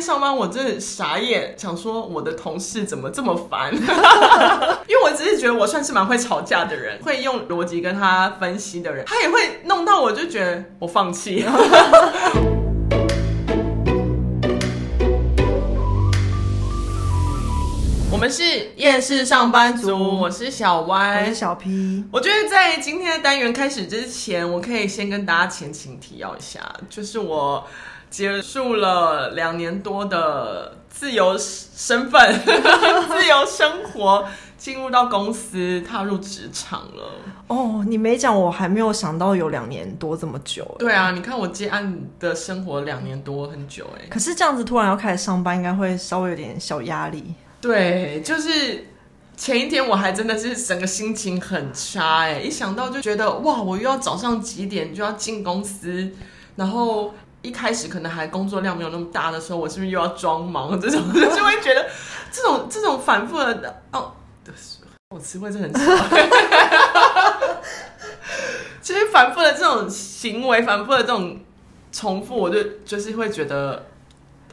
[0.00, 3.70] 天上班我真的傻眼，想说我的同事怎么这么烦？
[4.88, 11.44] 因为我只是觉得我算是蛮会吵架的人，会用逻辑跟他分析的人，他也会弄到我就觉得我放弃。
[18.10, 18.42] 我们是
[18.76, 22.04] 厌世上班族，我是小歪，我是小 P。
[22.10, 27.62] 我觉得在今天的单元开始之前，我可以先跟大家前情提要一下，就是我
[28.10, 32.20] 结束了两年多的自由身份、
[33.08, 34.24] 自由生活，
[34.58, 37.12] 进入到公司，踏入职场了。
[37.46, 40.76] 哦，你没讲，我还没有想到有两年多这么久。
[40.78, 44.06] 对啊，你看我接案的生活两年多，很久哎。
[44.10, 47.34] 可是这样子突然要开始上班，应该会稍微有点小压力。
[47.60, 48.86] 对，就是
[49.36, 56.10] 前一天我还真的是整个心情很差哎，一想到就觉得哇，我又要早上几点就要进公司，
[56.56, 60.78] 然后一开始可能还工作量没有那么大的时候，我是不是又要装忙？
[60.80, 61.88] 这种 就会觉得
[62.30, 64.12] 这种这种反复的哦，
[65.10, 66.06] 我词汇真的很少，
[68.82, 71.40] 其实反复的这种行为，反复的这种
[71.90, 73.86] 重复，我就就是会觉得。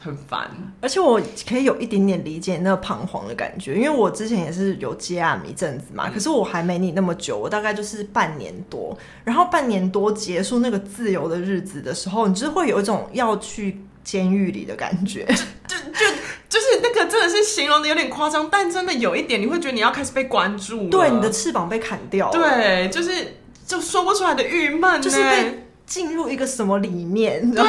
[0.00, 15.26] 很烦，而且我可以有一点点理解那个彷徨的感觉，因为我之前也是有接案一阵子嘛，嗯、可是我还没你那么久，我大概就是半年多，然后半年多结束那个自由的日子的时候，你就会有一种要去监狱里的感觉，
[15.66, 16.06] 就就
[16.48, 23.34] 就是那个真的是形容的有点夸张，但真的有一点，你会觉得你要开始被关注，对，你的翅膀被砍掉了，对，就是
[23.66, 27.64] 就说不出来的郁闷，就是被进入一个什么里面，对，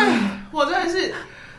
[0.52, 1.12] 我真的是。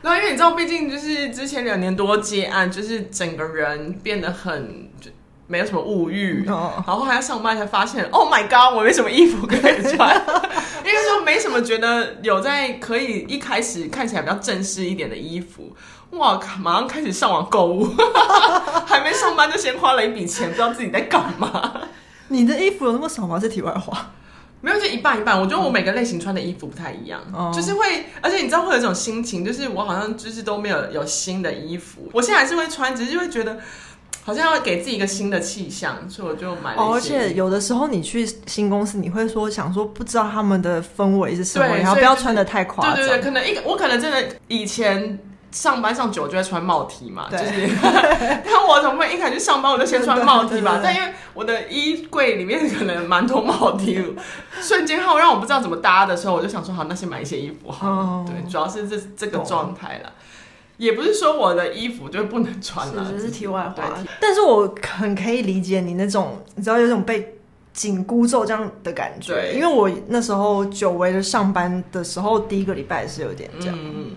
[0.02, 5.10] 然后，因为你知道，毕竟就是之前两年多接案，就是整个人变得很就
[5.46, 10.16] 没有什么物欲，然后还要上班才发现，Oh my God，我没什么衣服可以穿，
[10.84, 15.76] 因为说没什么觉得有在可以一开始看起来比较正式一点的衣服，
[16.12, 17.84] 哇靠，马上开始上网购物，
[18.86, 21.82] 还没上班就先花了一笔钱，不知道自己在干嘛。
[22.28, 23.38] 你的衣服有那么少吗？
[23.40, 24.12] 是题外话。
[24.60, 25.40] 没有，就一半一半。
[25.40, 32.08] 我觉得我每个类型穿的衣服不太一样，嗯、就是会，而且你知道会有一种心情，就是我好像就是都没有有新的衣服。
[32.12, 33.58] 我现在还是会穿，只是会觉得
[34.22, 36.92] 好像要给自己一个新的气象，所以我就买了、哦。
[36.94, 42.96] 而且有的时候你去新公司，你会说想说不知道他们的氛围是什么，然后不要穿的太夸张。
[42.96, 45.18] 对对对，可能一个我可能真的以前。
[45.50, 47.44] 上班上久就会穿帽 T 嘛，就是，
[48.44, 50.80] 但我总不能一开始上班我就先穿帽 T 吧？
[50.82, 54.14] 但因为我的衣柜里面可能蛮多帽 T，
[54.60, 57.88] 瞬间后让我不知道怎么搭的时候，我就想说好，那先买一些衣服好。
[57.88, 60.12] 哦、对，主要是这这个状态了，
[60.76, 63.98] 也不是说我的衣服就不能穿了，只是，是题外话。
[64.20, 67.36] 但是我很可以理解你那种，你知道有种被
[67.72, 73.76] 紧箍咒这样的感觉，对因为我那时候久违的上班的时候，第一个礼拜是有点这样。
[73.80, 74.14] 嗯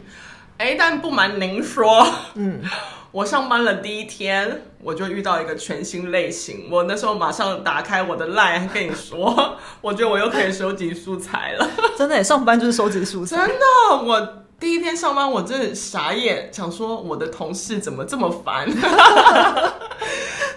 [0.57, 2.05] 哎，但不瞒您说，
[2.35, 2.61] 嗯，
[3.11, 6.69] 我上班了第一天，我就遇到一个全新类型。
[6.71, 11.69] 我那时候马上打开我的 LINE 跟你说， 我觉得我又可以收集素材了。
[11.97, 13.35] 真的，上班就是收集素材。
[13.37, 18.67] 真的，我第一天上班，我真的傻眼，想说我的同事怎么这么烦。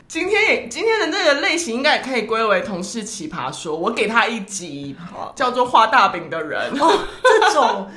[0.07, 3.77] 今天也今天的这个类型应该也可以归为同事奇葩说。
[3.77, 4.95] 我给他一集，
[5.35, 6.71] 叫做画大饼的人。
[6.79, 7.91] 哦，这种。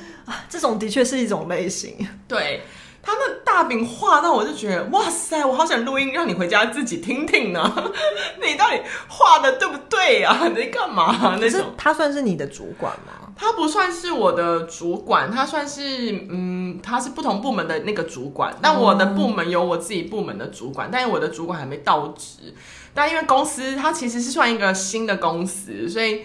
[0.48, 2.62] 这种的确是一种类型，对，
[3.02, 7.92] 他那大饼画到我就觉得哇塞，我好想录音让你回家自己听听呢。
[8.42, 10.38] 你到底画的对不对啊？
[10.48, 11.36] 你在干嘛？
[11.40, 13.32] 那种他算是你的主管吗？
[13.36, 18.54] 他不算是我的主管，他算是嗯，他是不同部门的那个主管。
[18.60, 22.54] 但我的部门有我自己部门的主管，但是我的主管还没到职。
[22.92, 26.22] 但因为公司它其实是算一个新的公司，所以。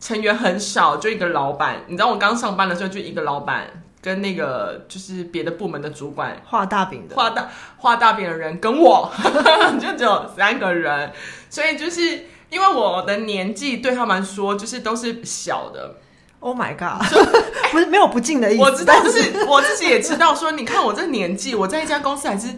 [0.00, 1.82] 成员很少，就一个老板。
[1.86, 3.66] 你知道我刚上班的时候，就一个老板
[4.00, 7.48] 跟那个就是别的部门的主管画大饼的，画大
[7.78, 9.10] 画大饼的人跟我
[9.80, 11.12] 就只有三个人，
[11.48, 15.96] 所以就是因为我的年纪对他们说就是都是小的。
[16.40, 17.02] Oh my god！
[17.72, 22.48] 不是没有不敬的意思，我知道，就是我自己也知道说，你看我这年纪，我在一家公司还是。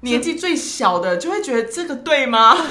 [0.00, 2.56] 年纪最小的就会觉得这个对吗？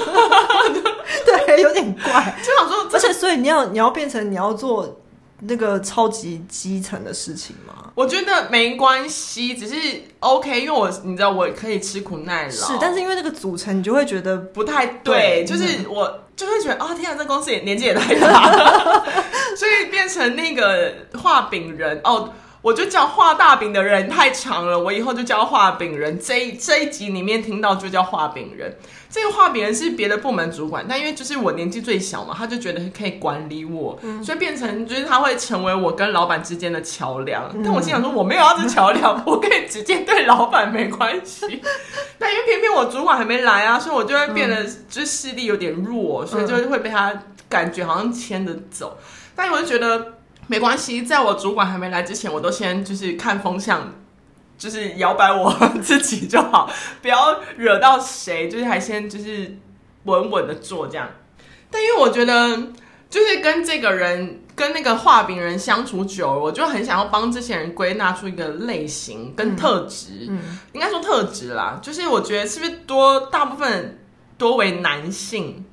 [1.26, 2.36] 对，有点怪。
[2.42, 5.00] 就想说，而且所以你要你要变成你要做
[5.40, 7.74] 那个超级基层的事情吗？
[7.94, 9.74] 我觉得没关系，只是
[10.20, 12.50] OK，因为我你知道我可以吃苦耐劳。
[12.50, 15.44] 是，但是因为那个组成，你就会觉得不太对。
[15.44, 19.04] 对就是我就会觉得啊、哦，天啊，这公司也年纪也太大了，
[19.56, 22.32] 所以变成那个画饼人哦。
[22.66, 26.18] 我就叫画大饼的人太长了，我以后就叫画饼人。
[26.18, 28.76] 这一这一集里面听到就叫画饼人。
[29.08, 37.48] 这个画饼人是别的部门主管，但因为就是我年纪最小嘛，他就觉得可以管理我，嗯、所以变成就是他会成为我跟老板之间的桥梁。
[37.54, 41.46] 嗯、但我心想说我没有要这桥梁，我可以直接对老板没关系。
[42.18, 47.14] 但因为偏偏我主管还没来啊，所以我就会变得就是势力有点弱，嗯、所以就会被他
[47.48, 48.98] 感觉好像牵着走。
[49.36, 50.14] 但我就觉得
[50.46, 53.92] 没关系，在我主管还没来之前，我都先就是看风向。
[54.58, 56.66] 就是摇摆我自己就好，
[57.02, 58.48] 不要惹到谁。
[58.48, 59.54] 就是还先就是
[60.04, 61.06] 稳稳的做这样。
[61.70, 62.56] 但因为我觉得，
[63.10, 70.24] 就是跟这个人跟那个画饼人相处久了，我就很想要帮这些人归纳出一个类型跟特质。
[70.26, 71.78] 嗯，嗯，应该说特质啦。
[71.82, 73.98] 就是我觉得是不是多大部分
[74.38, 75.66] 多为男性，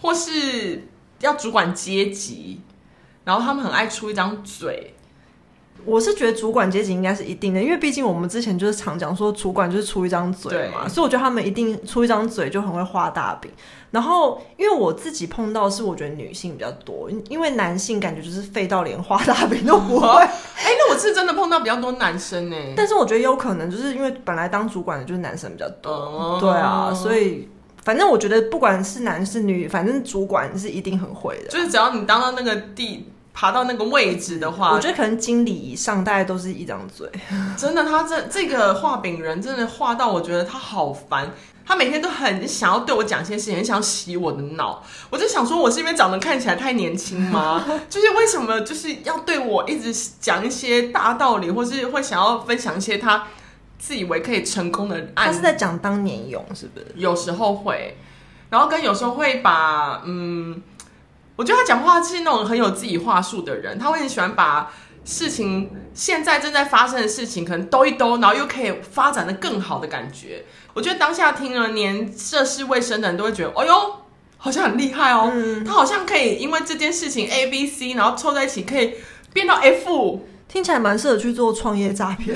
[0.00, 0.88] 或是
[1.20, 2.62] 要主管阶级，
[3.24, 4.92] 然后他们很爱出一张嘴。
[5.84, 13.50] 我是觉得主管阶级应该是一定的，因为毕竟我们之前就是常讲说主管就是出一张嘴嘛，所以我觉得他们一定出一张嘴就很会画大饼。
[13.90, 20.08] 然后因为我自己碰到是我觉得女性比较多，因为男性感觉就是废到连画大饼都不会。
[20.56, 27.46] 哎、欸，那我是真的碰到比较多男生呢，但是我觉得有可能就是因为本来当主管的就是男生比较多，嗯、对啊，所以
[27.82, 33.10] 反正我觉得不管是男是女，反正主管是一定很会的，就是只要你当到那个地。
[33.34, 37.06] 爬到那个位置的话，我觉得可能经理以上大概都是一张嘴。
[37.58, 41.30] 真的，他这这个画饼人真的画到，我觉得他好烦。
[41.66, 44.82] 他每天都很想要对我讲一些事情，很想洗我的脑。
[45.10, 47.64] 我就想说，我是因为长得看起来太年轻吗？
[47.90, 53.26] 就是为什么就是要对我一直讲一些大道理，或是会想要分享一些他
[53.78, 55.26] 自以为可以成功的案？
[55.26, 56.86] 他是在讲当年勇，是不是？
[56.96, 57.96] 有时候会，
[58.50, 60.62] 然后跟有时候会把嗯。
[61.36, 64.72] 我觉得他讲话是那种很有自己话术的人，他会很喜欢把
[65.04, 70.44] 事情现在正在发生的事情可能兜一兜，然后又可以发展的更好的感觉。
[70.72, 73.96] 我觉得当下听了，连涉世未深的人都会觉得，哎呦，
[74.36, 78.94] 好像很厉害哦，嗯、他好像可以因为这件事情 A、B、C，然后凑在一起可以
[79.32, 80.20] 变到 F。
[80.54, 82.28] 听起来蛮适合去做创业诈骗，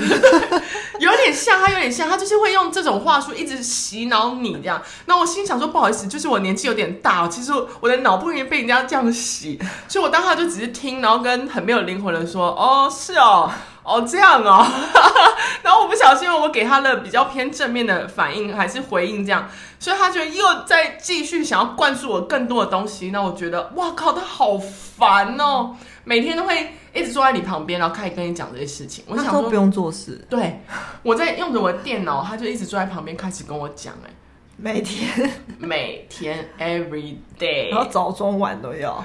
[0.99, 4.83] 有点像，他有点像，他就是会用这种话术一直洗脑你这样。
[5.07, 9.57] 那我心想说，不好意思，就是我年纪有点大，其实我的脑不容易被人家这样洗，
[9.87, 13.49] 所以我当下就只是听，然后跟很没有灵魂的说，哦，是哦，
[13.85, 14.67] 哦这样哦，
[15.63, 19.49] 然后我不小心，我给他的比较偏正面的反应还是回应这样，
[19.79, 23.11] 所以他就又在继续想要灌输我更多的东西。
[23.11, 26.75] 那我觉得，哇靠，他好烦哦，每天都会。
[26.99, 29.05] 一直坐在你旁边，然后开始跟你讲这些事情。
[29.07, 30.25] 我想说不用做事。
[30.29, 30.61] 对，
[31.03, 33.95] 我在用着我的电脑，他就一直坐在旁边开始跟我讲。
[34.05, 34.11] 哎，
[34.57, 39.05] 每天，每天，every day，然后早中晚都要。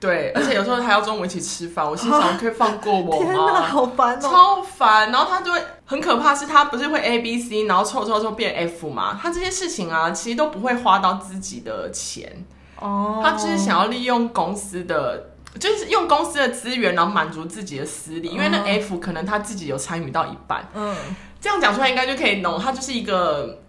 [0.00, 1.84] 对，而且有时候还要中午一起吃饭。
[1.88, 3.18] 我心想，可以放过我吗？
[3.24, 5.10] 天哪，好烦哦，超烦。
[5.10, 9.18] 然后他就会很可怕，是他不是会 A B C，然后凑凑凑变 F 嘛？
[9.20, 12.44] 他这些事情啊，其实都不会花到自己的钱。
[12.80, 15.27] 哦，他只是想要利用公司的。
[15.58, 20.68] 就是用公司的资源，然后满足自己的私利，因为那 F 可能他自己有参与到一半。
[20.74, 20.94] 嗯，
[21.40, 23.60] 这样讲出来应该就可以懂，他就是一个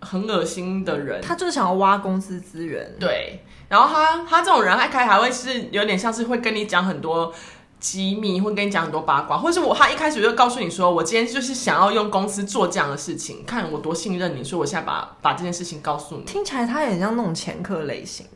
[0.00, 1.20] 很恶心的人。
[1.20, 2.96] 他就是想要挖公司资源。
[2.98, 7.32] 对，然后他他这种人，他一开始还会是有点像是会跟你讲很多
[7.78, 16.24] 机密，会跟你讲很多八卦，或者是我他一开始就告诉你说，我今天就是想要用公司做这样的事情，看我多信任你，所以我现在把把这件事情告诉你。
[16.24, 18.26] 听起来他也很像那种前科类型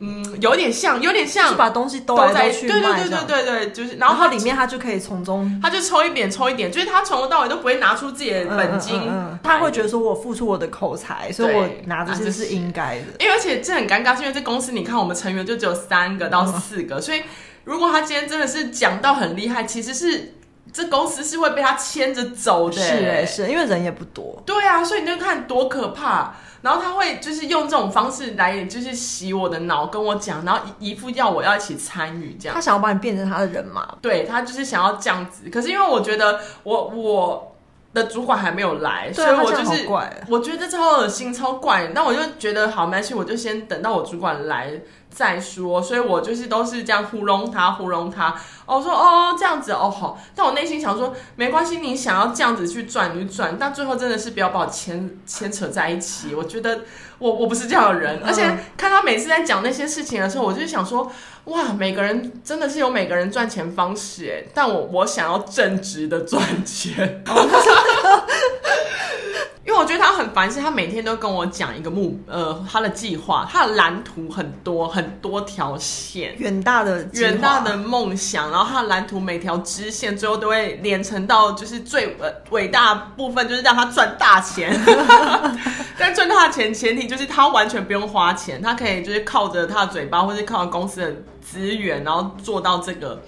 [0.00, 9.28] 嗯，有点像，有点像，是把东西兜来兜去，对对对对对对，就是，然后他里面他就可以从中，他就抽一点抽一点，就是他从头到尾都不会拿出自己的本金，嗯嗯。
[9.32, 13.06] 嗯、他会觉得说我付出我的口才，所以我拿这些是应该的。
[13.18, 17.22] 因为而且这很尴尬，是因为这公司你看我们成员就只有三个到四个，嗯、所以
[17.64, 20.34] 如果他今天真的是讲到很厉害，其实是
[20.72, 26.34] 这公司是会被他牵着走的，是哎是，因为人也不多，对啊，所以你就看多可怕。
[26.60, 32.54] 然后他会就是用这种方式来，就是洗我的脑，跟我讲，然后一副要我要一起参与这样。
[32.54, 35.48] 他想要把你变成他的人嘛，对，他就是想要这样子。
[35.50, 37.56] 可是因为我觉得我我
[37.94, 39.86] 的主管还没有来，所以我就是
[40.28, 41.92] 我觉得超恶心、超怪。
[41.94, 44.72] 那我就觉得好没关系，我就先等到我主管来。
[45.18, 48.28] 再说，所以我就是都是这样糊弄他，糊弄他。
[48.66, 56.36] 哦，我说哦这样子哦好，但我内心想说没关系，你想要这样子去转你转，但最后真的是不要把我牵牵扯在一起。
[56.36, 56.82] 我觉得
[57.18, 58.44] 我我不是这样的人，而且
[58.76, 61.10] 看他每次在讲那些事情的时候，我就想说
[61.46, 67.24] 哇，每个人真的是有每个人赚钱方式诶，但我我想要正直的赚钱。
[69.68, 84.74] 因为我觉得他很烦，是他每天都跟我讲一个目，呃，他的计划，他的蓝图很多很多条线，远大的远大的梦想，然后他的蓝图每条支线最后都会连成到就是最呃伟大部分，就是让他赚大钱。
[85.98, 93.20] 但赚大钱前提就是他完全不用花钱，他可以就是靠着他的嘴巴，或是靠着公司的资源，然后做到这个。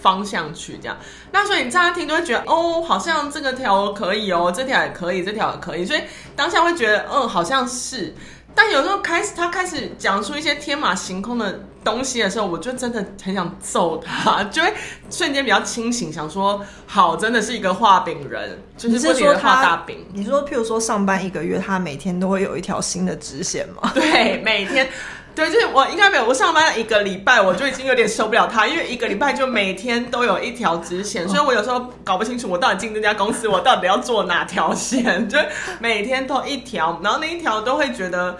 [0.00, 0.96] 方向去这样，
[1.32, 6.00] 那所以你这样听就会觉得哦，好像这个条可以哦，这条也可以，这条也可以，所以
[6.34, 8.14] 当下会觉得嗯，好像是。
[8.52, 14.74] 但有时候开始他开始讲出一些天马行空的东西的时候，我就真的很想揍他， 就会
[15.08, 20.04] 瞬间比较清醒，想说好，真的是一个画饼人，就是不停的画大饼。
[20.12, 23.92] 你说，譬如说上班一个月，他每天都会有一条新的支线吗？
[23.94, 24.88] 对，每天。
[25.34, 26.24] 对，就是我应该没有。
[26.24, 35.38] 我上班一个礼拜，我就已经有点受不了他，因为一个礼拜就每天都有一条直线，所以我有时候搞不清楚我到底进这家公司，我到底要做哪条线，就
[35.78, 38.38] 每天都一条，然后那一条都会觉得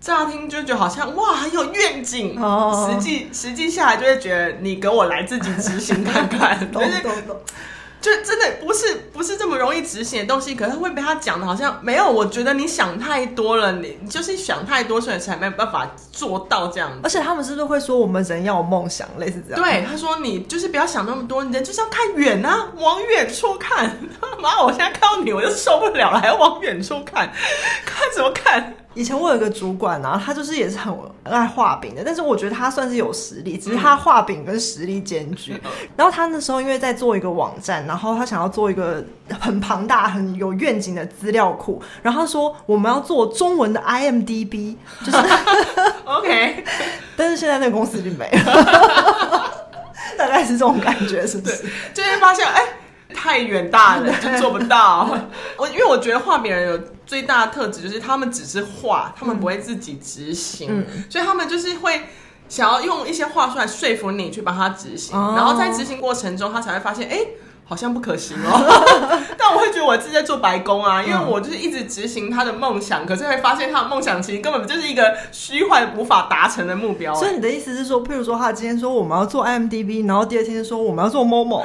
[0.00, 2.40] 乍听就觉得好像哇很有愿景，
[2.88, 7.40] 实际实际下来就会觉得你给我来自己执行看看， 懂懂懂。
[8.02, 12.10] 就真的不是不是这么容易执行的东西，可是会被他讲的好像没有。
[12.10, 16.90] 我觉得你想太多了，你就是想太多，所以才没有办法做到这样。
[17.04, 19.62] 而且他们是不是会说我们人要有梦想，类似这样？
[19.62, 23.96] 对，他说你就是不要想那么多，你人就是要看远啊，往远处看。
[24.42, 27.32] 妈，我现在看到你我就受不了了，还要往远处看，
[27.86, 28.74] 看什么看？
[28.94, 30.94] 以前我有一个主管啊，他就是也是很
[31.24, 35.54] 爱画饼的，但是我觉得他算是有实力，只是他画饼跟实力兼具。
[35.64, 39.04] 嗯、然后他那时候因为在做一个网站，然后他想要做一个
[39.40, 45.18] 很庞大、很有愿景的资料库，然后他说我们要做中文的 IMDB，就是
[46.04, 46.64] OK，
[47.16, 49.64] 但是现在那个公司已经没了，
[50.18, 51.64] 大概是这种感觉，是不是？
[51.94, 52.60] 就会发现哎。
[52.60, 52.72] 欸
[53.22, 55.16] 太远大了， 就做不到。
[55.56, 62.02] 我因为我觉得画饼人有最大的特质，就是他们只是画，他们不会自己执行，嗯、所以他们就是会
[62.48, 67.28] 想要用一些话出来说服你去帮他执行，哦、然后在执行过程中，他才会发现，哎、欸。
[67.64, 77.14] 好像不可行哦， 但我会觉得我自己在做白宫啊，因为我就是一直执行他的梦想，可是会发现他的梦想其实根本就是一个虚幻无法达成的目标。
[77.14, 81.62] 所以你的意思是说，譬如说他今天说我们要做 IMDB，然后第二天说我们要做 Momo，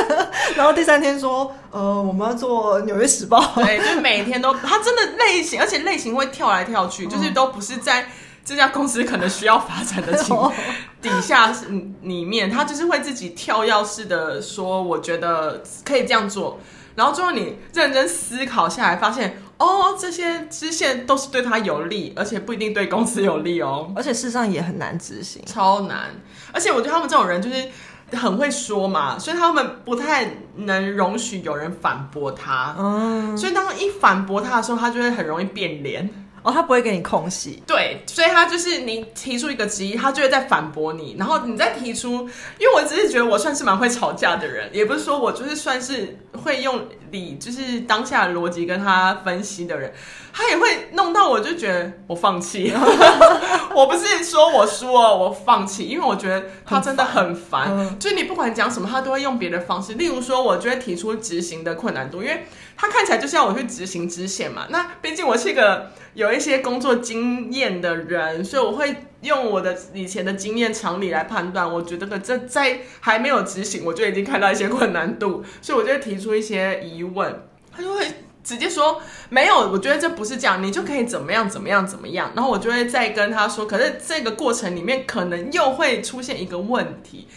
[0.54, 8.06] 然后第三天说呃我们要做纽约时报，对，就是每天都他真的类型，而且类型会跳来跳去，就是都不是在。
[8.48, 10.34] 这家公司可能需要发展的情
[11.02, 11.66] 底下是
[12.00, 16.58] 里面，他就是会自己跳跃式的说，我觉得可以这样做。
[16.94, 23.92] 然后最后你认真思考下来，发现哦，这些支线都是对他有利，而且不一定对公司有利哦。
[23.94, 26.14] 而且事实上也很难执行，超难。
[26.50, 27.68] 而且我觉得他们这种人就是
[28.16, 32.74] 很会说嘛，所以他们不太能容许有人反驳他。
[32.78, 36.24] 嗯，所以当一反驳他的时候，他就会很容易变脸。
[36.48, 42.26] 哦，他不会给你空隙，对，所以他就是你提出一个质疑，他就会在反驳你，然后你再提出，
[42.58, 49.92] 因为我只是觉得我算是蛮会吵架的人，也不是说我就是算是会用理，就是当下的逻辑跟他分析的人，
[50.32, 52.72] 他也会弄到我就觉得我放弃，
[53.74, 62.46] 我不是说我输了，我放弃，因为我觉得他真的很烦，很烦，就是你不管讲什么，他都会用别的方式，例如说，我就会提出执行的困难度，因为
[62.78, 65.90] 他看起来就是要我去执行支线嘛，那毕竟我是一个。
[66.14, 71.72] 有一些工作经验的人，所以我会用我的以前的经验常理来判断。
[71.72, 77.44] 我觉得这在还没有执行，我就已经看到一些困难度，所以我就会提出一些疑问。
[77.70, 78.04] 他就会
[78.42, 82.32] 直接说没有，我觉得这不是这样，你就可以怎么样怎么样怎么样。
[82.34, 87.28] 然后我就会再跟他说，可是这个过程里面可能又会出现一个问题，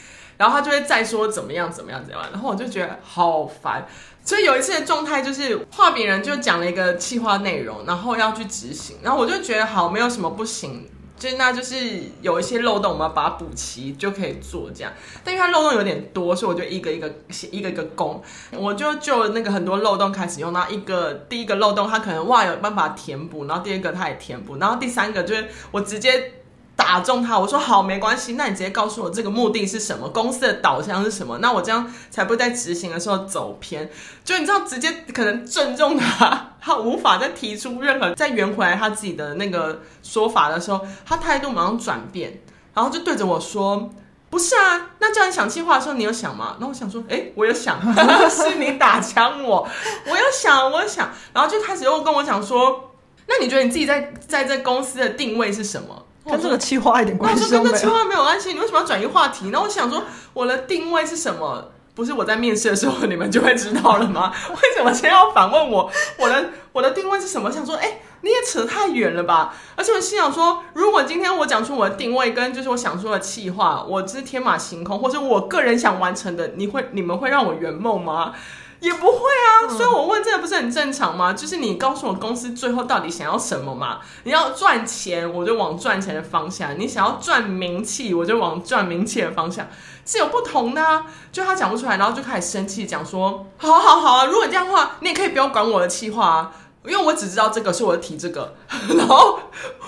[0.41, 2.31] 然后他就会再说怎么样怎么样怎么样。
[2.31, 3.85] 然后我就觉得好烦。
[4.25, 11.75] 所以有一次的状态就是画饼人就讲了一个企划内容，然后要去执行，然后我就觉得好，没有什么不行，就那就是
[12.21, 14.91] 有一些漏洞，我们要把它补齐就可以做这样。
[15.23, 18.19] 但因为它漏洞有点多，所以我就一个一个写一个一个攻，
[18.57, 20.51] 我就就那个很多漏洞开始用。
[20.51, 26.33] 然后一个第一个漏洞，它可能哇有办法填补，然后第二个它也填补，然后第三个就是我直接。
[26.81, 33.87] 打中他，我说好，没关系，那你直接告诉我这个目的是什么，公司的导向是什么，那我这样才不会在执行的时候走偏。
[34.25, 42.41] 就你知道，直接可能正中他，他无法再提出任何再圆回来他自己的那个说法的时候，他态度马上转变，
[42.73, 43.89] 然后就对着我说
[44.31, 47.79] ：“不是啊，那叫你想计划的时候，你有想吗？”然后我想说：“哎，我有想，
[48.27, 49.67] 是你打枪我，
[50.07, 52.91] 我有想，我有想。”然后就开始又跟我讲说
[53.27, 57.61] ：“那你觉得你自己在在这公司的定位是什么？”跟这个企划一点关系都没有。
[57.61, 59.49] 我说跟这企划没有关系，你为什么要转移话题？
[59.51, 61.71] 那我想说，我的定位是什么？
[61.93, 64.31] 不是我在面试的时候你们就会知道了吗？
[64.49, 65.91] 为什么先要反问我？
[66.17, 67.51] 我的我的定位是什么？
[67.51, 69.53] 想说，哎，你也扯太远了吧？
[69.75, 78.33] 而且我心想说，如果今天我讲出我的定位跟就是我想说的气话，我是天马行空，或者我个人想完成的，你会你们会让我圆梦吗？
[78.81, 81.31] 也不会啊，所以我问这个不是很正常吗？
[81.33, 83.99] 就是你告诉我公司最后到底想要什么嘛？
[84.23, 89.67] 你要赚钱，我就往赚钱的方向；你想要赚名气，我就往赚名气的方向，
[90.03, 91.05] 是有不同的啊。
[91.31, 96.51] 就他讲不出来，然后就开始生气，讲说：好好好啊，如果你这样的话，你也可以不用管我的企划啊，
[96.83, 98.55] 因为我只知道这个，是我提这个。
[98.97, 99.39] 然后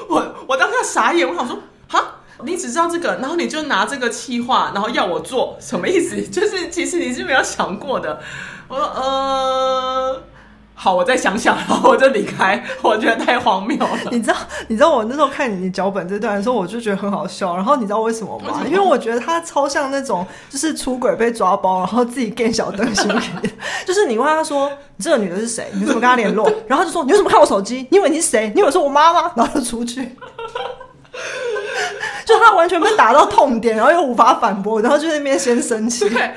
[0.08, 1.58] 我我当时傻眼，我想说：
[1.88, 2.00] 哈，
[2.44, 6.22] 你只知道这个，然后你就拿这个气话，然后要我做什么意思？
[6.30, 8.22] 就是其实你是没有想过的。
[8.68, 10.24] 我说呃，
[10.74, 12.64] 好，我再想想，然后我就离开。
[12.82, 13.88] 我觉得太荒谬了。
[14.12, 17.56] 你知道，你知道我那时候看你脚本这段的时候，我就觉得很好笑。
[17.56, 18.62] 然后你知道为什么吗？
[18.68, 23.08] 因为我觉得他超像那种就是出轨被抓包，然后自己变小灯芯。
[23.86, 25.70] 就是你问他说：“你这个女的是谁？
[25.74, 27.88] 你怎么跟他联络？” 然后他就说：“你为什么看我手机？
[27.92, 28.52] 你以为你是谁？
[28.56, 30.16] 你以为是我妈吗？”然后就出去。
[32.26, 36.08] 就他完全被打到痛点，然后又无法反驳，然后就在那边先生气。
[36.08, 36.34] 然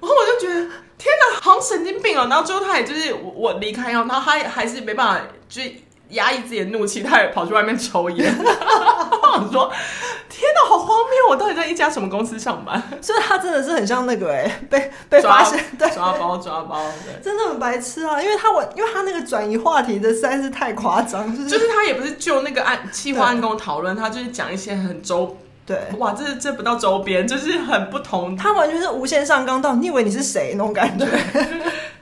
[0.00, 0.66] 后我就觉得。
[0.98, 2.26] 天哪，好像神经病哦！
[2.28, 5.62] 然后最后他也就是我我离开，然后他还是没办法，就
[6.10, 8.34] 压抑自己的怒气，他也跑去外面抽烟。
[8.36, 9.70] 我说：
[10.28, 11.28] 天哪，好荒谬！
[11.30, 12.82] 我到底在一家什么公司上班？
[13.00, 18.20] 所以他真的是很像那个哎、欸， 被被发现抓，抓包抓包，对，真的很白痴啊！
[18.20, 25.36] 因为他我因为他那个转移话题的实在是太夸张，就是就是他也不是就那个案企划案跟我讨论，他就是讲一些很周。
[25.68, 28.34] 对，哇，这这不到周边，就是很不同。
[28.34, 31.04] 他完全是无限上纲到，你以为你是谁那种感觉？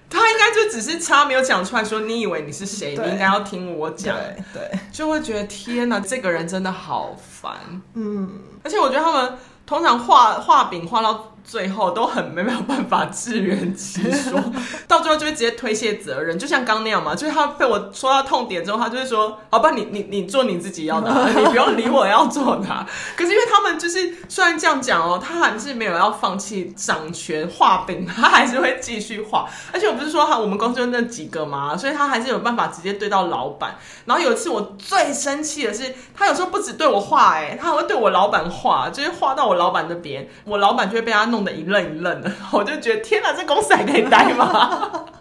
[0.09, 2.97] 他应该就只是差没有讲出来说，你以为你是谁？
[2.97, 4.15] 你应该要听我讲。
[4.15, 7.53] 对，对，就会觉得天哪，这个人真的好烦。
[7.95, 8.31] 嗯，
[8.63, 9.35] 而且我觉得他们
[9.67, 11.33] 通常画画饼画到。
[11.47, 14.43] 最后都很没有办法自圆其说，
[14.89, 17.15] 到最后就会直接推卸责任，就像刚那样嘛。
[17.15, 22.87] 就是他被我说到痛点之后，他就会说：“好吧，你你你做你自己要的， 你不用理我要做的。”
[23.17, 29.49] 可是因为他们就是虽然这样讲哦，他还是没有要放弃掌权画饼， 他还是会继续画。
[29.73, 33.77] 而且我不是说他我们公司就那几个嘛，所以他还是有办法直接对到老板。
[34.07, 41.36] 然后有一次我最生气的是，他有时候不止对我画，哎，他还会对我老板画，就是画到我老板那边，我老板就会被他弄。
[41.37, 45.05] 弄得一愣一愣的， 我就觉得天哪，这公司还可以待吗？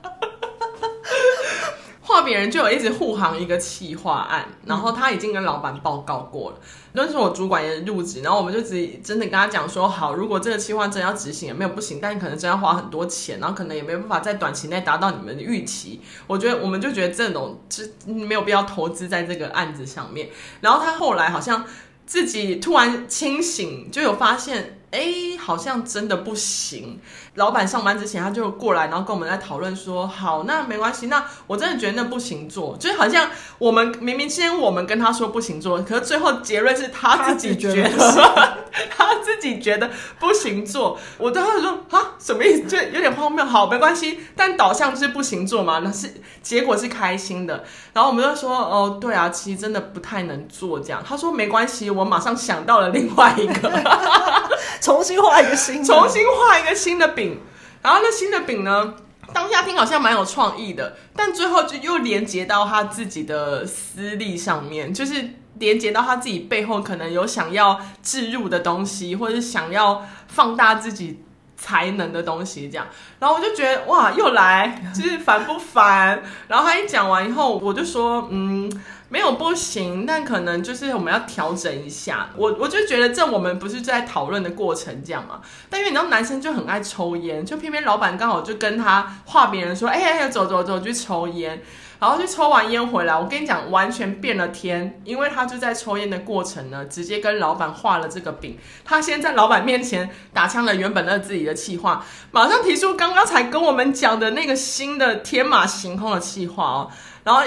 [2.01, 6.57] 画饼人就有一直护航一个企划案，然后他已经跟老板报告过了。
[6.93, 15.99] 那时候我主管也入职，然后我们就直接真的跟他讲说：好，如果这个企划真要执行，也没有不行，但可能真要花很多钱，然后可能也没有办法在短期内达到你们的预期。
[16.27, 20.29] 我觉得我们就觉得这种是没有必要投资在这个案子上面。
[20.61, 21.65] 然后他后来好像
[22.05, 24.74] 自己突然清醒，就有发现。
[24.91, 26.99] 哎，好像真的不行。
[27.35, 37.89] 老板上班之前，他就过来，然后跟我们在讨论说：“好，那没关系，那我真的觉得那不行做，就是好像我们明明先我们跟他说不行做，可是最后结论是他自己觉得，
[38.95, 40.97] 他自己觉得，不行做。
[41.17, 42.63] 我当时说啊，什么意思？
[42.69, 43.43] 就有点荒谬。
[43.43, 47.65] 好，没关系，但导向是不行做嘛，那是结果是开心的。
[47.91, 51.03] 然后我们就说：哦，对啊，其实真的不太能做这样。
[51.05, 53.69] 他说没关系，我马上想到了另外一个。
[54.81, 57.39] ”重新画一个新，重新画一个新的饼，
[57.81, 58.93] 然后那新的饼呢，
[59.33, 71.23] 当下听好像蛮有创意的，但最后就又连接到他自己的私利上面，就是连接到他自己背后可能有想要置入的东西，或者是想要放大自己
[71.57, 72.85] 才能的东西，这样，
[73.19, 76.21] 然后我就觉得哇，又来，就是烦不烦？
[76.47, 78.71] 然后他一讲完以后，我就说，嗯。
[79.15, 82.29] 没有不行，但可能就是我们要调整一下。
[82.35, 85.39] 我我就觉得这我们不是在讨论的过程这样嘛？
[85.69, 91.61] 但因为你知道男生就很爱抽烟，就偏偏老板刚好就跟他画别人说：“哎哎，走走走，去抽烟。”
[91.97, 98.57] 然后就抽完烟回来，我跟你讲，完全变了天，因为他就在抽烟的过程呢，直接跟老板画了这个饼。
[98.83, 106.91] 他先在老板面前打枪了原本那自己的气话，马上提出刚刚才跟我们讲的那个新的天马行空的气话哦，
[107.23, 107.41] 然后。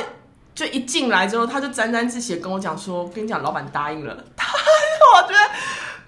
[0.59, 4.13] 就一进来之后，他就沾沾自喜的跟我讲说：“我跟你讲，老板答应了。
[4.37, 4.45] ”他
[5.15, 5.39] 我觉得，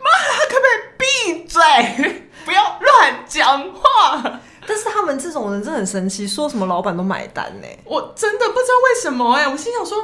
[0.01, 0.11] 妈，
[0.49, 1.63] 可不可以闭嘴，
[2.45, 4.41] 不要乱讲话？
[4.67, 7.69] 但是他们这种人真的很神奇，说什么老板都买单呢？
[7.85, 9.47] 我真的不知道为什么哎！
[9.47, 9.97] 我心想说，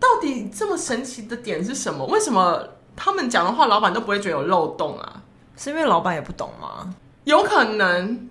[0.00, 2.04] 到底这么神奇的点是什么？
[2.06, 2.60] 为什么
[2.96, 5.22] 他们讲的话，老板都不会觉得有漏洞啊？
[5.56, 6.92] 是因为老板也不懂吗？
[7.22, 8.28] 有可能。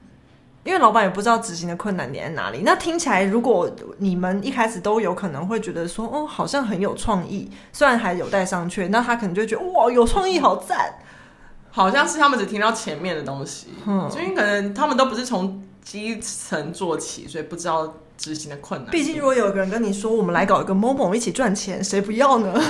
[0.63, 2.61] 因为老板也不知道执行的困难点在哪里。
[2.63, 10.95] 那听起来，如果你们一开始都有可能会觉得说，哦，好像很有创意，虽然还有待商榷，那他可能就会觉得，哇，有创意，好赞。
[11.73, 18.91] 好像是他们只听到前面的东西，嗯，所以可能他们都不是从基层做起，所以不知道执行的困难。
[18.91, 22.61] 毕竟，如果有一个人跟你说，我们来搞一个 MOMO 一起赚钱，谁不要呢？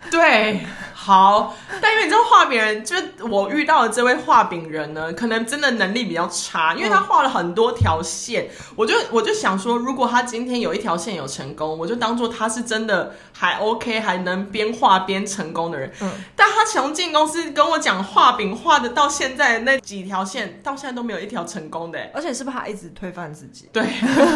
[0.10, 0.66] 对。
[1.00, 15.90] 好，但因为你知道画饼人，就是我遇到的这位画饼人呢，可能真的能力比较差，因为他画了很多条线，我就我就想说，如果他今天有一条线有成功，我就当做他是真的还 OK，还能边画边成功的人。
[16.00, 23.70] 嗯，但他从进公司跟我讲画饼画的到现在那几条线，到现在都没有一条成功的，而且是不是他一直推翻自己？
[23.72, 23.82] 对，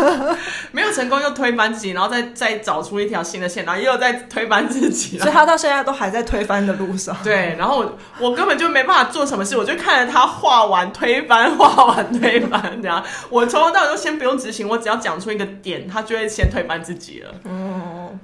[0.73, 6.63] 没有成功又推翻自己，然后再再找出一条新的线，然后又再推翻自己，所以他到现在都还在推翻。
[6.63, 17.35] 的路上，对，然后我我根本就没办法做什么事，我就看着他画完推翻，画完推翻，这样，我从头到尾都先不用执行，我只要讲出一个点，他就会先推翻自己了。
[17.47, 18.21] 嗯，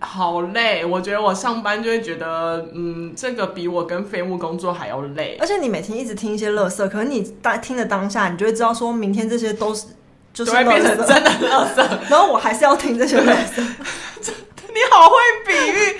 [0.00, 5.38] 好累，我觉得我上班就会觉得，嗯，这个比我跟废物工作还要累。
[5.40, 9.86] 而且你每天一直听一些垃圾，可能你当听的当下，你就会知道，说明天这些都是
[10.34, 11.76] 就是会变成真的垃圾，
[12.10, 13.64] 然后我还是要听这些垃圾。
[14.74, 15.96] 你好会比喻，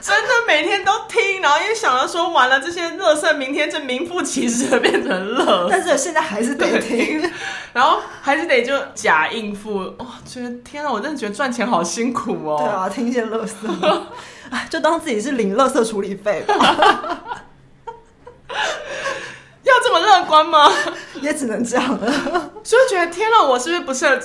[0.00, 5.68] 真的每天都听，然后也想着说，完了这些垃圾，明天就名副其实的变成乐。
[5.70, 7.30] 但是现在还是得听，
[7.74, 9.76] 然后还是得就假应付。
[9.98, 12.56] 哇、哦，觉得天啊，我真的觉得赚钱好辛苦哦。
[12.58, 14.02] 对啊，听一些垃圾，
[14.70, 16.54] 就当自己是领垃圾处理费吧。
[19.64, 20.72] 要这么乐观吗？
[21.20, 22.50] 也只能这样了。
[22.62, 24.20] 所以觉得天啊，我是不是不适合？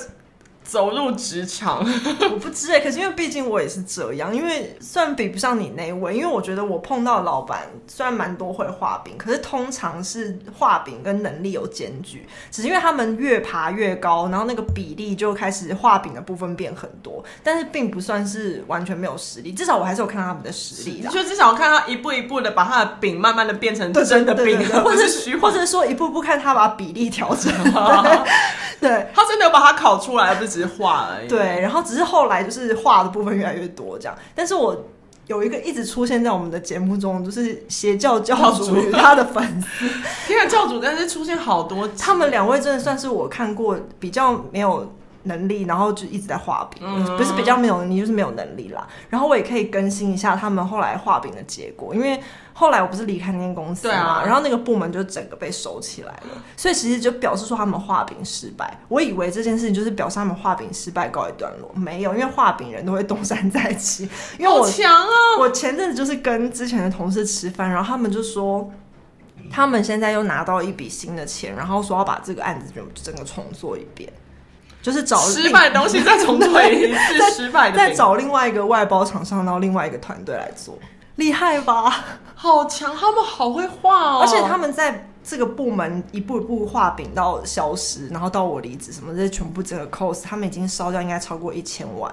[0.69, 1.83] 走入职场，
[2.31, 27.51] 我不知哎，可是因为毕竟我也是这样，因为虽然比不上你那一位，因为我觉得我碰到的老板虽然蛮多会画饼，可是通常是画饼跟能力有间距，只是因为他们越爬越高，然后那个比例就开始画饼的部分变很多，但是并不算是完全没有实力，至少我还是有看到他们的实力的，就至少看他一步一步的把他的饼慢慢的变成真的饼，或者是或者说一步步看他把比例调整，
[28.03, 29.07] 对，对。
[29.15, 30.58] 他真的有把它烤出来，不是。
[30.65, 31.27] 画而已。
[31.27, 34.85] 对，然后只是后来就是画的部分越来越多这样，但是我
[35.27, 39.85] 有一个一直出现在我们的节目中，就是邪教教主与他的粉丝，
[40.31, 44.91] 因为教主但是出现好多，他们两位真的算是我看过比较没有
[45.23, 48.87] 能力，然后就一直在画饼，嗯、不是比较没有能力，就是没有能力啦。
[49.09, 52.19] 然后我也可以更新一下他们后来画饼的结果，因为。
[52.59, 58.77] 后来我不是离开那间公司嘛，啊、然后那个部门就整个被收起来了，所以其实就表示说他们画饼失败。
[58.89, 64.09] 我以为这件事情就是表示他们画饼失败告一段落，没有，因为画饼人都会东山再起。
[64.37, 65.07] 因为我强啊！
[65.39, 68.69] 我前阵子就是跟之前的同事吃饭，然后他们就说，
[69.49, 74.11] 他们现在又拿到一笔新的钱，然后说要把这个案子就整个重做一遍，
[74.81, 80.77] 就是找失败的东西再重做一次， 失败的再找另外一个外包厂商，然后另外一个团队来做。
[81.19, 81.93] 厉害吧？
[82.33, 84.19] 好强，他们好会画哦！
[84.21, 92.11] 而且他们在这个部门一步一步画饼到消失，然后到我离职什么这些全部整个 cost，他们已经烧掉应该超过一千万，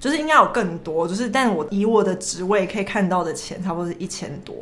[0.00, 4.54] 就是应该有更多，就是但我以我的职位可以看到的钱，差不多是一千多。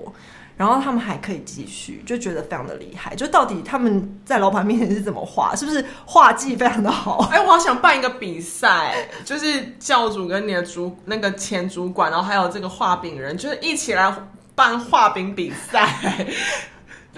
[0.61, 3.17] 然后他们还可以继续，就觉得非常的厉害。
[3.17, 5.57] 就到底他们在老板面前是怎么画？
[5.57, 7.27] 是不是画技非常的好？
[7.33, 14.15] 哎，我好想办一个比赛，就是教主跟你的主那个前主管，然后还有这个画饼人，就是一起来
[14.55, 15.89] 办画饼比赛。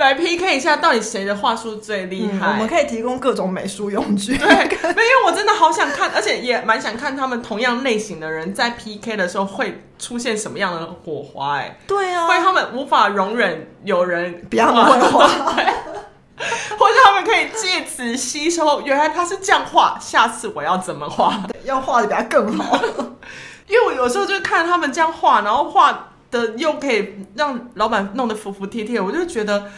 [0.03, 2.47] 来 PK 一下，到底谁的话术最厉害？
[2.47, 4.37] 嗯，我们可以提供各种美术用具。
[4.37, 11.59] 对，没有我真的好想看，而且也蛮想看他们同样类型的人在 PK 的时候会出现什么样的火花。
[11.59, 15.27] 哎，对啊，会他们无法容忍有人比他们会画，
[16.77, 21.43] 或者他们可以借此吸收，原来他是这样画，下次我要怎么画？
[21.65, 22.79] 要画的比他更好。
[23.69, 26.09] 因为我有时候就看他们这样画，然后画。
[26.33, 29.71] 的又可以让老板弄得服服帖帖，我就觉得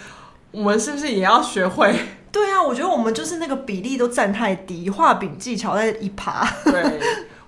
[0.53, 1.95] 我们是不是也要学会？
[2.33, 6.51] 对啊，我觉得我们就是那个比例都占太低，画饼技巧在一趴。
[6.65, 6.99] 对。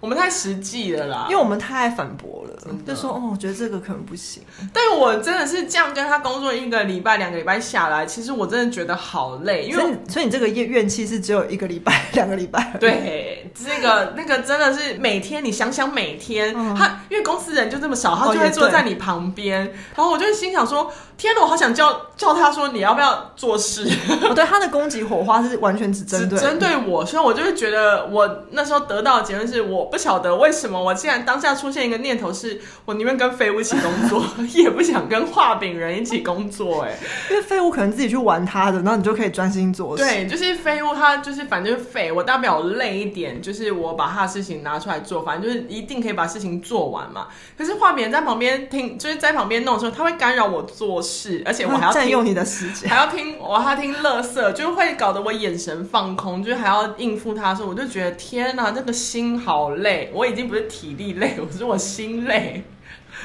[0.07, 4.41] 我们太实际了啦，因为我们太爱反驳了，就说哦，我觉得这个可能不行。
[4.73, 12.77] 但我真的是这样跟他工作一个礼拜、两个礼拜下来，其实我真的觉得好累，因为所以，所以你这个怨怨气是只有一个礼拜、两个礼拜。
[12.79, 20.89] 对，这个那个真的是每天，你想想每天，嗯、他因为公司人就这么少，他就会坐在你旁边，哦、然后我就心想说。
[21.19, 23.89] 天哪，我好想叫叫他说，你要不要做事？
[24.29, 36.83] 我 对他的攻击火花是完全只针对针对我，所以我就会觉得我那时候得到的结论是我不不晓得为什么我竟然当下出现一个念头是，我宁愿跟废物一起工作， 也不想跟画饼人一起工作。
[36.83, 36.99] 哎，
[37.31, 40.05] 因为废物可能自己去玩他的，然后你就可以专心做事。
[40.05, 47.29] 对，就是废物，他就是反正就是废，我大不了累一点，就是我把他的事情拿出来做，反正就是一定可以把事情做完嘛。
[47.57, 60.11] 可是画饼人在旁边听，就是在旁边弄的时候，他会干扰我做事，而且我还要占用你的时间，还要听 我还要听乐色，就会搞得我眼神放空，就是还要应付他的时候，我就觉得天哪，这个心好累。
[60.13, 62.65] 我已经不是体力累，我是我心累。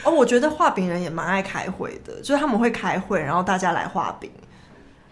[0.03, 4.31] 哦，我觉得画饼人也蛮爱开会的，就是他们会开会，然后大家来画饼。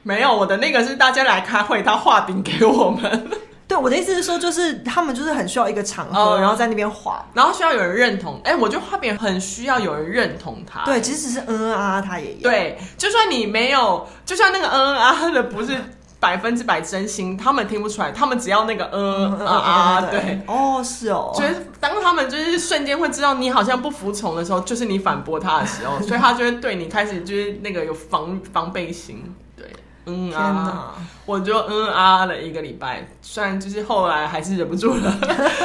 [0.03, 3.29] 没有，我的那个是大家来开会，他画饼给我们。
[3.69, 8.41] 对，我的意思是说，就是他们就是很需要一个场合，嗯、然后在那边滑，然后需要有人认同。
[8.43, 10.83] 哎，我觉得画饼很需要有人认同他。
[10.83, 12.41] 对，即使是嗯嗯啊啊，他也有。
[12.41, 15.77] 对，就算你没有，就算那个嗯嗯啊啊的不是。
[16.21, 29.65] 百分之百真心，他们听不出来，他们只要那个嗯啊啊，对，哦是哦，觉得当他们就是瞬间会知道你好像不服从的时候，就是你反驳他的时候，所以他就会对你开始就是那个有防防备心，对，
[30.09, 30.95] 嗯啊，
[31.25, 35.19] 我就嗯啊了一个礼拜，虽然就是后来还是忍不住了，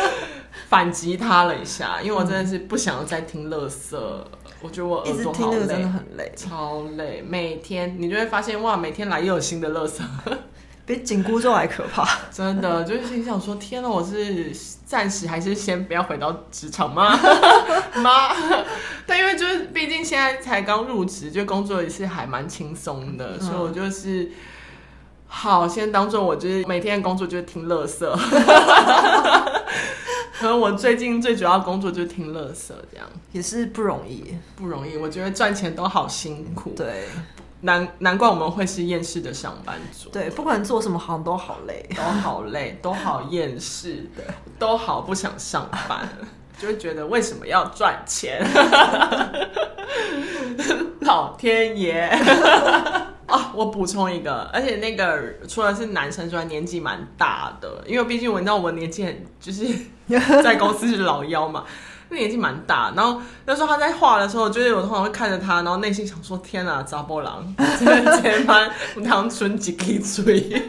[0.68, 4.26] 反击他了一下，因为我真的是不想要再听乐色。
[4.60, 7.22] 我觉得我耳朵好累，真的很累，超累。
[7.26, 10.00] 每天你就会发现，哇，每天来又有新的垃圾，
[10.86, 12.06] 比紧箍咒还可怕。
[12.30, 14.52] 真的， 就是心想说，天哪，我是
[14.84, 17.18] 暂时还是先不要回到职场吗？
[17.96, 18.34] 妈，
[19.06, 24.30] 但因为就是毕竟现在才刚入职，就工作也是还蛮轻松的，嗯、所以我就是
[25.26, 28.16] 好先当做我就是每天的工作就是听乐色。
[30.36, 34.96] 可能我最近最主要工作就是听乐色，这样也是不容易，不容易。
[34.96, 37.04] 我觉得赚钱都好辛苦，对，
[37.64, 40.10] 难难怪我们会是厌世的上班族。
[40.10, 44.24] 对，不管做什么行都好累， 都好累，都好厌世，对，
[44.58, 46.06] 都好不想上班，
[46.60, 48.44] 就会觉得为什么要赚钱？
[51.00, 52.10] 老天爷！
[53.54, 59.66] 我补充一个，而且那个除了是男生之外，年纪蛮大的，因为毕竟我知道我年纪很，就是
[60.42, 61.64] 在公司是老幺嘛，
[62.08, 62.92] 那年纪蛮大。
[62.96, 67.44] 然后那时候他在画的时候，就是我通常会看着他，然后内心想说：天啊，扎波郎，
[67.78, 70.62] 真的前班我当春几可以追。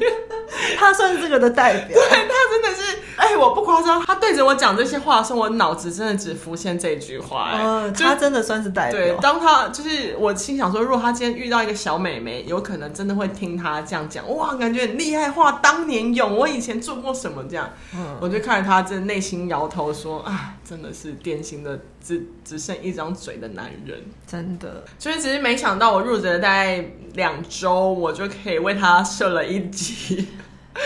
[0.78, 9.00] 他算是这个的代表，对，他真的是，哎、欸，我不夸张，他对着我讲这些话的时候，我脑子真的只浮现这句话、欸，嗯，他真的算是代表。
[9.00, 26.86] 对，当他就是我心想说，如果他今天遇到一个小美眉，有可能真的会听他这样讲，哇，感觉很厉害，话当年勇，我以前做过什么这样，嗯，我就看着他，真的内心摇头说，啊，真的是典型的只只剩一张嘴的男人，真的，所以只是没想到我入职了大概
[27.16, 30.28] 两周，我就可以为他设了一集。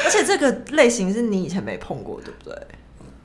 [0.06, 2.56] 而且这个类型是你以前没碰过，对不对？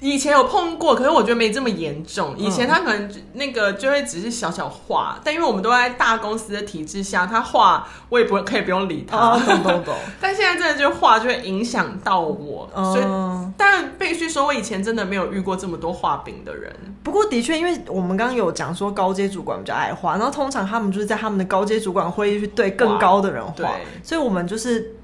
[0.04, 2.36] 以前有碰过，可是我觉得没这么严重。
[2.36, 9.94] 以前他可能那个就会只是小小画，但因为我们都在大公司的体制下，他画我也不可以不用理他，哦、懂懂懂。
[10.20, 16.70] 但现在真的就画就会影响到我，哦、所以但必须说，我以前真的没有遇过这么多画饼的人。
[17.02, 24.96] 不过的确，因为我们刚刚有讲说高阶主管比较爱画，然后通常他们就是在他们的高阶主管会议去对更高的人画，所以我们就是。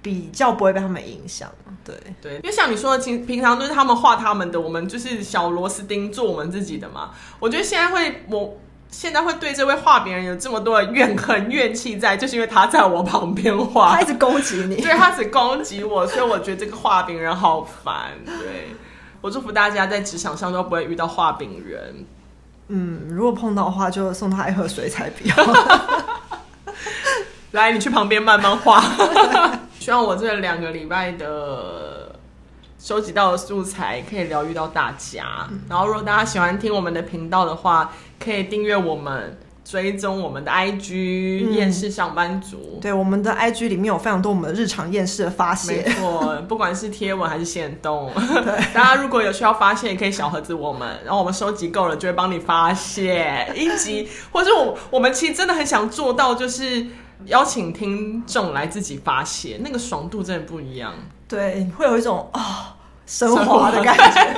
[0.00, 1.50] 比较不会被他们影响，
[1.88, 7.10] 对对，因为像你说的，平平常都是他们画他们的，我们就是小螺丝钉做我们自己的嘛。
[7.40, 8.58] 我觉得现在会，我
[8.90, 18.12] 现在会对这位画饼人有这么多的怨恨、怨气在，就是因为他在我旁边画，他一直攻击你， 对，他只攻击我，所以我觉得这个画饼人好烦。
[18.24, 18.74] 对，
[19.20, 22.04] 我祝福大家在职场上都不会遇到画饼人。
[22.68, 25.32] 嗯，如果碰到的话，就送他一盒水彩笔。
[27.52, 28.82] 来，你去旁边慢慢画。
[29.88, 32.14] 希望我这两个礼拜的
[32.78, 35.48] 收集到的素材可以疗愈到大家。
[35.50, 37.90] 嗯、然后，如果大家喜欢听我们的频道的话，
[38.22, 42.78] 可以订阅我们，追踪我们的 IG 厌世上班族。
[42.82, 45.82] 对，我们的 IG 里面有非常多我们的日常厌世的发泄。
[45.82, 56.88] 没错， 不管是贴文还是限动，对，大家如果有需要发泄，也可以小盒子我们，然后我们收集够了就会帮你发泄 一集，或者我我们其实真的很想做到，就是。
[57.26, 60.94] 邀请听众来自己发泄，那个爽度真的不一样。
[61.28, 62.76] 对，会有一种啊
[63.06, 64.36] 升华的感觉。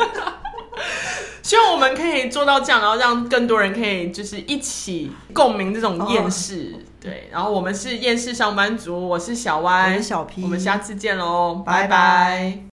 [1.43, 6.73] 希望我们可以做到这样，然后让更多人可以就是一起共鸣这种厌世。
[6.75, 11.87] 哦、对，然后我们是厌世上班族，我是小歪，我是小 P，我们下次见喽，拜拜。
[11.87, 12.63] 拜拜。